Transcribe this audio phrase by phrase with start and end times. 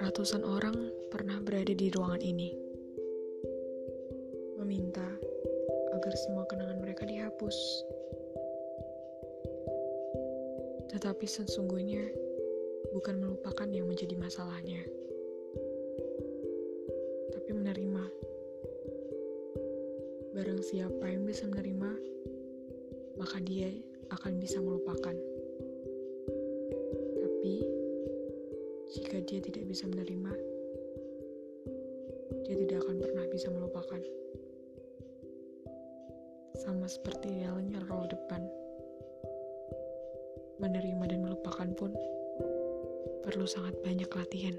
[0.00, 0.72] Ratusan orang
[1.12, 2.56] pernah berada di ruangan ini,
[4.56, 5.04] meminta
[5.92, 7.84] agar semua kenangan mereka dihapus.
[10.96, 12.08] Tetapi sesungguhnya
[12.96, 14.80] bukan melupakan yang menjadi masalahnya,
[17.36, 18.04] tapi menerima.
[20.32, 21.90] Barang siapa yang bisa menerima,
[23.20, 23.68] maka dia
[24.14, 25.16] akan bisa melupakan.
[27.18, 27.54] Tapi
[28.94, 30.32] jika dia tidak bisa menerima,
[32.46, 34.00] dia tidak akan pernah bisa melupakan.
[36.62, 38.42] Sama seperti halnya role depan.
[40.62, 41.90] Menerima dan melupakan pun
[43.26, 44.54] perlu sangat banyak latihan.